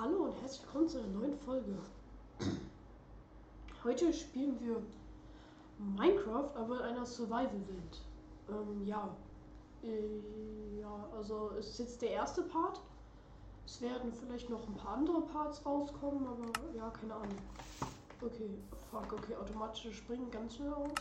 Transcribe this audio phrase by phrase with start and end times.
[0.00, 1.76] Hallo und herzlich willkommen zu einer neuen Folge.
[3.84, 4.82] Heute spielen wir
[5.76, 8.00] Minecraft, aber in einer Survival-Welt.
[8.48, 9.14] Ähm, ja.
[9.82, 12.80] Äh, ja, also es ist jetzt der erste Part.
[13.66, 17.36] Es werden vielleicht noch ein paar andere Parts rauskommen, aber ja, keine Ahnung.
[18.22, 18.48] Okay,
[18.90, 20.94] fuck, okay, automatische Springen ganz schnell aus.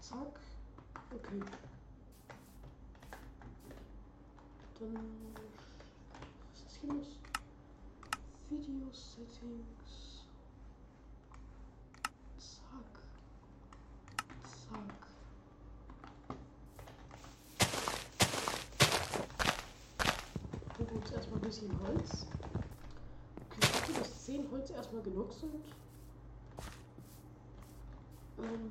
[0.00, 0.38] Zack.
[1.12, 1.40] Okay.
[4.78, 5.30] Dann.
[6.82, 7.18] Los?
[8.50, 10.24] Video Settings.
[12.38, 13.02] Zack.
[14.44, 15.00] Zack.
[20.76, 22.26] Gucken uns erstmal ein bisschen Holz.
[23.62, 25.54] Okay, dass 10 Holz erstmal genug sind.
[28.38, 28.70] Ähm.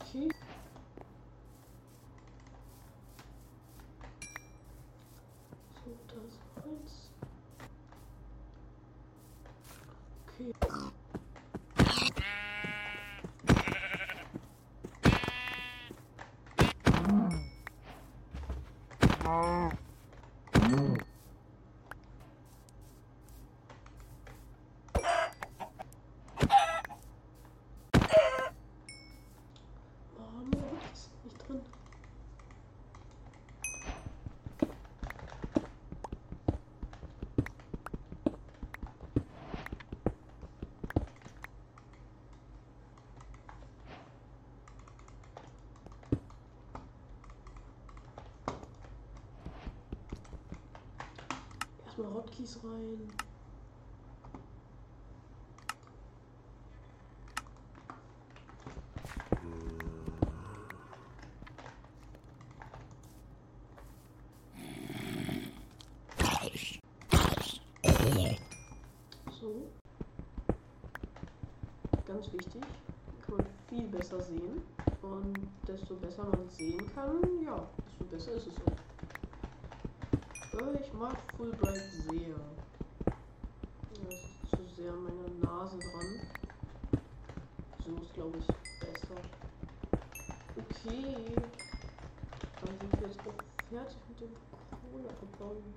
[0.00, 0.28] Okay.
[5.84, 7.10] So, da ist Holz.
[10.28, 10.52] Okay.
[19.26, 19.70] Oh,
[20.68, 20.98] nee,
[30.90, 31.62] das ist nicht drin.
[51.96, 53.08] Erstmal Hotkeys rein.
[72.06, 72.62] Ganz wichtig.
[73.24, 74.62] Kann man viel besser sehen.
[75.02, 75.38] Und
[75.68, 78.83] desto besser man sehen kann, ja, desto besser ist es auch.
[80.54, 82.36] Ich mag Fulbright sehr.
[83.04, 86.20] Das ist zu sehr an meiner Nase dran.
[87.84, 88.46] So ist, glaube ich,
[88.78, 89.20] besser.
[90.56, 91.34] Okay.
[92.60, 94.34] Dann sind wir jetzt auch fertig mit dem
[94.70, 95.74] Kohle abbauen.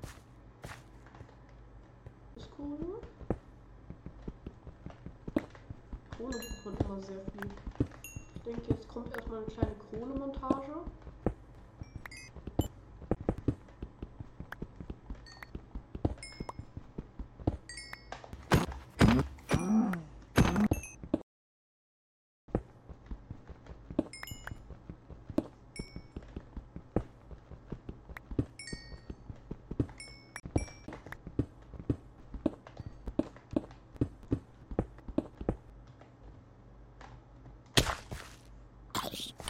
[2.36, 3.02] Ist Kohle?
[6.18, 7.50] Kohle man immer sehr viel.
[8.36, 10.74] Ich denke, jetzt kommt erstmal eine kleine Kohlemontage.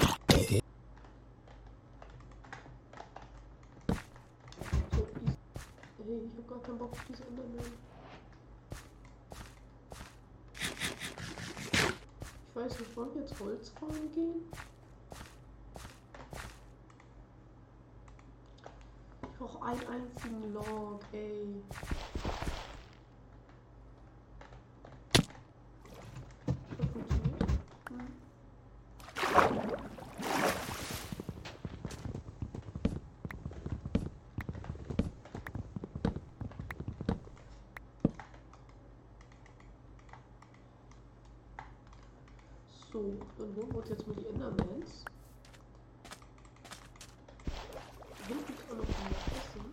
[0.08, 0.62] So, easy.
[6.18, 7.64] Hey, ich hab gar keinen Bock auf diese Enderman.
[12.50, 14.52] Ich weiß nicht, wollen wir jetzt Holz fahren gehen?
[19.22, 21.62] Ich brauche einen einzigen Log, ey.
[26.78, 27.52] Das funktioniert.
[27.90, 28.18] Hm.
[42.98, 45.06] So, und holen wir jetzt mal die Endermans.
[47.46, 49.66] Da hinten kann man noch was essen.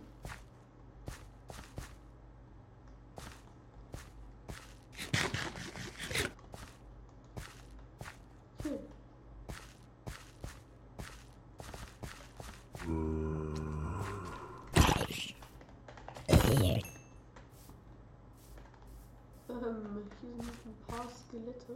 [19.49, 21.75] Ähm, hier sind ein paar Skelette.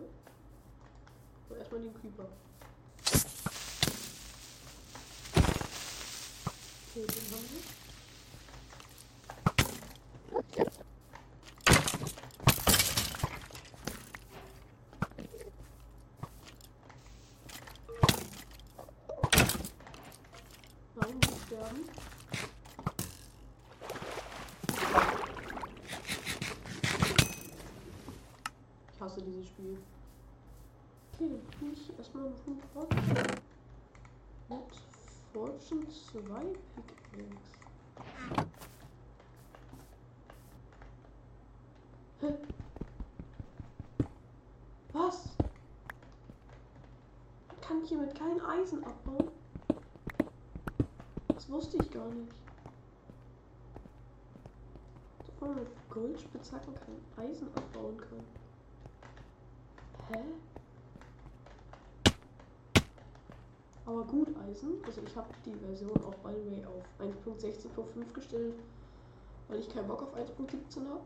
[1.57, 2.28] Erstmal den Creeper.
[6.88, 7.60] Okay, den haben wir.
[28.92, 29.78] Ich hasse dieses Spiel.
[31.62, 32.88] Ich erstmal einen Hund raus.
[34.48, 34.58] Mit
[35.34, 37.00] Fortune 2 Pickaxe.
[44.94, 45.30] Was?
[47.62, 49.30] Kann ich hiermit kein Eisen abbauen?
[51.28, 52.34] Das wusste ich gar nicht.
[55.26, 58.24] Dass man mit Goldspitzhacken kein Eisen abbauen kann.
[60.12, 60.24] Hä?
[63.90, 64.84] Aber gut Eisen.
[64.86, 68.54] Also ich habe die Version auch by the way auf 1.16.5 gestellt,
[69.48, 71.02] weil ich keinen Bock auf 1.17 habe.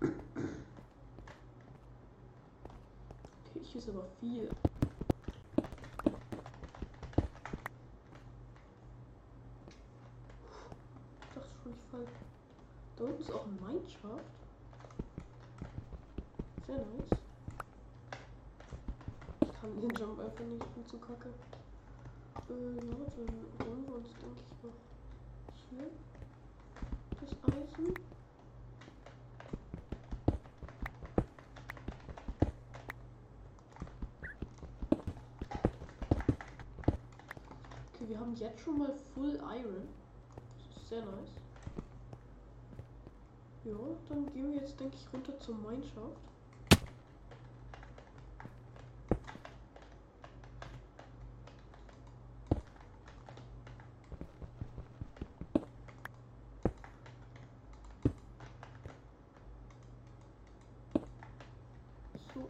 [0.00, 0.14] Okay,
[3.62, 4.50] hier ist aber viel.
[11.20, 12.06] Ich dachte schon, ich fall.
[12.96, 14.24] Da unten ist auch ein Mineshaft.
[16.66, 17.18] Sehr nice.
[19.42, 21.28] Ich kann den Jump einfach nicht, ich bin zu kacke.
[22.50, 24.72] Äh, ja, dann holen wir uns, denke ich, noch
[25.70, 25.90] hier
[27.20, 27.94] das Eisen.
[37.94, 39.88] Okay, wir haben jetzt schon mal Full Iron.
[40.56, 41.34] Das ist sehr nice.
[43.64, 43.74] Ja,
[44.08, 46.16] dann gehen wir jetzt, denke ich, runter zur Mineshaft.
[62.34, 62.48] So.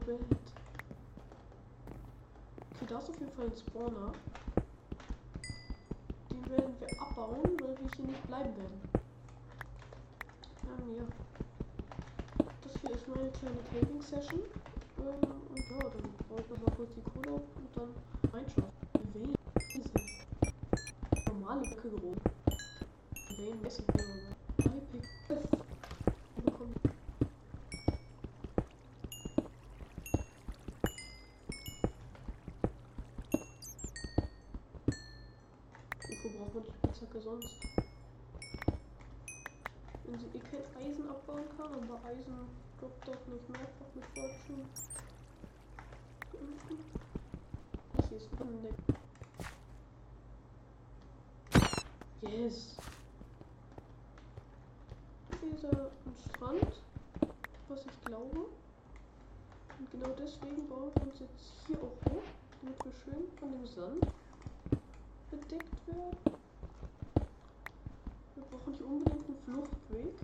[0.00, 0.18] Bad.
[2.74, 4.12] Okay, da ist auf jeden Fall ein Spawner.
[6.30, 8.80] Den werden wir abbauen, weil wir hier nicht bleiben werden.
[10.96, 11.04] Ja.
[12.62, 14.40] Das hier ist meine kleine Caving Session.
[14.98, 17.94] Ähm, und ja, dann baue ich nochmal kurz die Kohle und dann
[19.74, 19.90] diese
[21.32, 22.20] normale Blöcke gehoben.
[23.38, 23.58] Wayne,
[24.58, 25.63] Drei Pick.
[37.24, 37.60] Sonst?
[40.04, 42.48] Wenn sie eh kein Eisen abbauen kann, aber Eisen
[42.78, 44.66] droppt doch nicht mehrfach mit Fortune.
[48.08, 48.74] Hier ist ein Deck.
[52.20, 52.76] Yes!
[55.40, 56.82] Hier ist ein Strand,
[57.68, 58.40] was ich glaube.
[59.78, 62.22] Und genau deswegen bauen wir uns jetzt hier auch hoch,
[62.60, 64.06] damit wir schön von dem Sand
[65.30, 66.43] bedeckt werden.
[68.54, 70.14] Brauchen hier unbedingt einen Fluchtweg.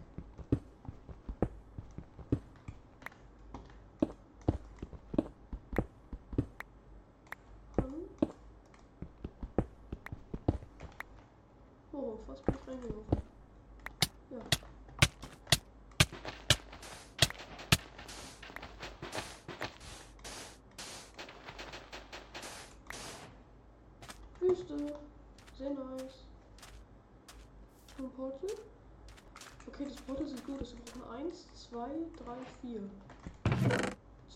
[11.92, 13.18] Oh, fast bin ich reingelaufen.
[14.30, 14.38] Ja.
[24.40, 24.94] Wüste.
[25.58, 26.19] Sehr nice.
[28.00, 28.48] Ein Portal.
[29.66, 30.72] Okay, das Portal sieht gut aus.
[30.74, 31.78] Wir brauchen 1, 2,
[32.24, 32.80] 3, 4.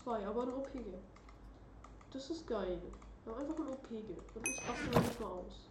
[0.03, 0.93] 2, aber ein OPG.
[2.13, 2.79] Das ist geil.
[3.23, 4.19] Wir haben einfach ein OPG.
[4.35, 5.67] Und ich raste noch nicht mal aus.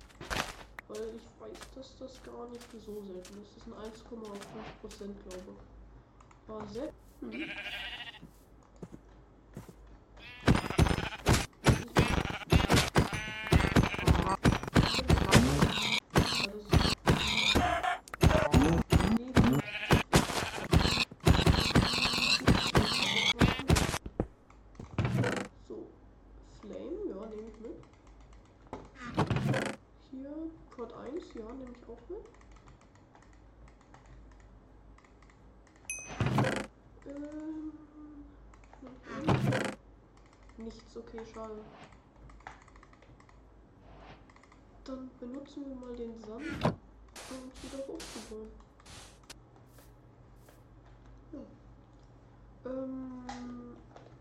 [0.89, 3.57] Weil ich weiß, dass das gar nicht so selten ist.
[3.57, 6.49] Das sind 1,5% glaube ich.
[6.49, 6.93] War sehr.
[7.21, 7.49] Hm.
[25.69, 25.87] So,
[26.61, 27.79] Flame, ja, nehme ich mit.
[30.11, 30.35] Hier,
[30.75, 32.25] Code 1, ja, nehme ich auch mit.
[37.07, 37.73] Ähm,
[40.59, 41.65] nichts, okay, schade.
[44.85, 48.51] Dann benutzen wir mal den Sand, um uns wieder hochzubauen.
[51.33, 52.71] Ja.
[52.71, 53.77] Ähm,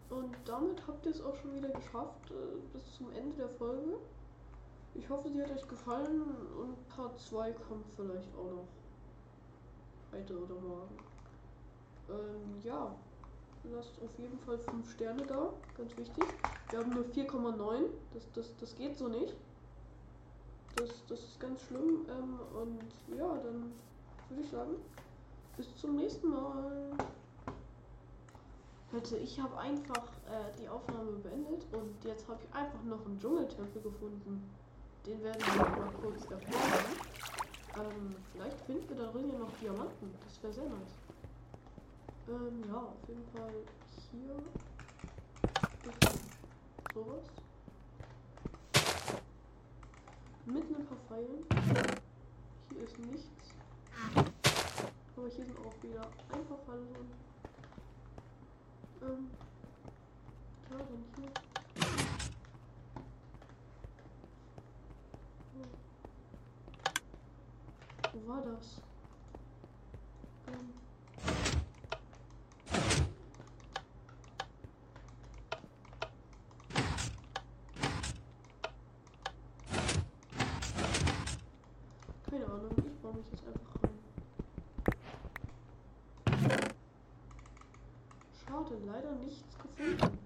[0.09, 3.97] und damit habt ihr es auch schon wieder geschafft äh, bis zum Ende der Folge.
[4.95, 6.21] Ich hoffe, sie hat euch gefallen
[6.57, 8.67] und Part 2 kommt vielleicht auch noch
[10.11, 10.97] heute oder morgen.
[12.09, 12.95] Ähm, ja,
[13.71, 16.23] lasst auf jeden Fall 5 Sterne da, ganz wichtig.
[16.69, 19.33] Wir haben nur 4,9, das, das, das geht so nicht.
[20.75, 22.05] Das, das ist ganz schlimm.
[22.09, 23.73] Ähm, und ja, dann
[24.29, 24.75] würde ich sagen,
[25.55, 26.91] bis zum nächsten Mal.
[28.91, 33.19] Leute, ich habe einfach äh, die Aufnahme beendet und jetzt habe ich einfach noch einen
[33.19, 34.49] Dschungeltempel gefunden.
[35.05, 36.95] Den werden wir mal kurz erforschen.
[37.75, 40.13] Ähm, vielleicht finden wir darin ja noch Diamanten.
[40.23, 41.02] Das wäre sehr nice.
[42.27, 43.53] Ähm, ja, auf jeden Fall
[44.11, 44.35] hier
[45.91, 47.25] ist sowas.
[50.45, 51.45] Mit ein paar Pfeilen.
[52.69, 53.53] Hier ist nichts.
[55.15, 56.01] Aber hier sind auch wieder
[56.31, 56.87] ein paar Fallen.
[59.01, 59.29] Ähm,
[60.71, 61.31] ja, dann hier.
[68.13, 68.81] Wo war das?
[70.47, 70.73] Ähm.
[82.29, 83.99] Keine Ahnung, ich baue mich jetzt einfach rein.
[88.73, 90.19] Schade, leider nichts gefunden.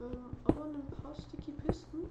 [0.00, 2.10] Ähm, aber ein paar Sticky Pistons.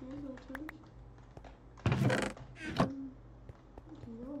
[0.00, 0.72] Hier natürlich.
[2.66, 3.12] Ähm,
[4.06, 4.38] ja.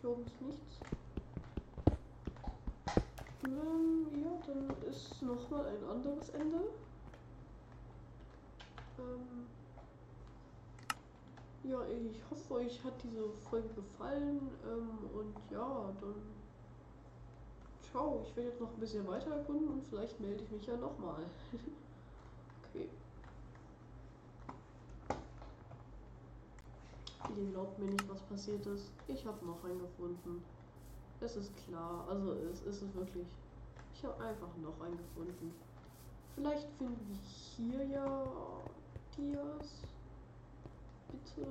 [0.00, 0.80] Hier oben ist nichts.
[3.44, 6.58] Ähm, ja, dann ist nochmal ein anderes Ende.
[8.98, 9.46] Ähm,
[11.68, 11.80] ja,
[12.10, 14.40] ich hoffe, euch hat diese Folge gefallen.
[14.64, 16.14] Ähm, und ja, dann
[17.96, 18.24] ciao.
[18.24, 21.24] Ich werde jetzt noch ein bisschen weiter erkunden und vielleicht melde ich mich ja nochmal.
[22.68, 22.88] okay.
[27.36, 28.90] Ihr glaubt mir nicht, was passiert ist.
[29.08, 30.42] Ich habe noch einen gefunden.
[31.20, 32.06] Es ist klar.
[32.08, 33.26] Also es ist es wirklich.
[33.94, 35.52] Ich habe einfach noch einen gefunden.
[36.34, 38.26] Vielleicht finden wir hier ja
[39.16, 39.80] Dias.
[41.08, 41.46] Bitte.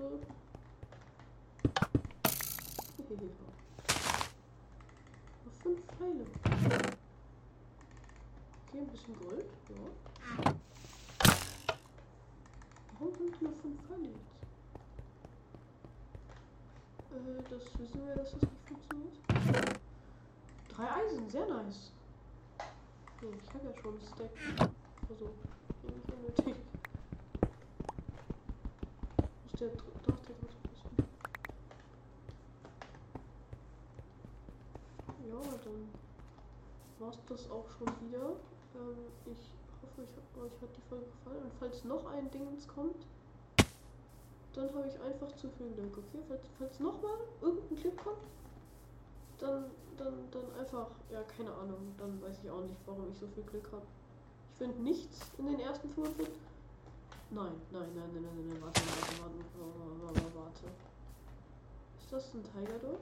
[5.43, 6.25] Nur fünf Pfeile.
[8.67, 9.45] Okay, ein bisschen Gold.
[9.69, 9.75] Ja.
[12.93, 14.35] Warum sind nur fünf Pfeile jetzt?
[17.11, 19.15] Äh, das wissen wir, dass das nicht funktioniert.
[20.69, 21.91] Drei Eisen, sehr nice.
[23.21, 24.31] Ich habe ja schon einen Stack.
[25.09, 25.25] Also,
[25.83, 26.55] nicht unnötig.
[29.65, 30.95] Der doch der dritte Posten?
[35.27, 35.89] Ja, dann
[36.99, 38.35] war's das auch schon wieder.
[38.75, 39.49] Ähm, ich
[39.81, 41.45] hoffe, ich hab, euch hat die Folge gefallen.
[41.45, 43.07] Und falls noch ein Dingens kommt,
[44.53, 46.21] dann habe ich einfach zu viel Glück, okay?
[46.27, 48.21] Falls, falls nochmal irgendein Clip kommt,
[49.39, 53.25] dann, dann, dann einfach, ja, keine Ahnung, dann weiß ich auch nicht, warum ich so
[53.29, 53.87] viel Glück habe.
[54.51, 56.54] Ich finde nichts in den ersten 45.
[57.31, 60.65] Nein, nein, nein, nein, nein, nein, warte, warte, warte, warte, warte.
[61.99, 62.99] Ist das ein Tigerdorf?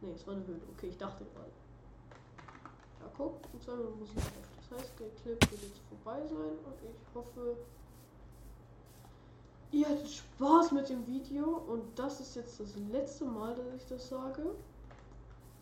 [0.00, 0.60] Nee, es war eine Höhle.
[0.76, 1.50] Okay, ich dachte gerade.
[3.00, 4.68] Ja, guck, und zweimal Musik auf.
[4.70, 7.56] Das heißt, der Clip wird jetzt vorbei sein und ich hoffe,
[9.72, 13.88] ihr hattet Spaß mit dem Video und das ist jetzt das letzte Mal, dass ich
[13.88, 14.54] das sage.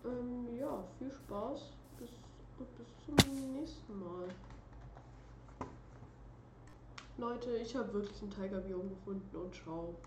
[0.04, 2.10] Ähm, ja, viel Spaß bis,
[2.58, 4.28] und bis zum nächsten Mal.
[7.22, 9.94] Leute, ich habe wirklich ein Tiger-Biom gefunden und ciao.